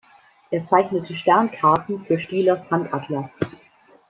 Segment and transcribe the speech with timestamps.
[0.49, 3.37] Er zeichnete Sternkarten für Stielers Handatlas.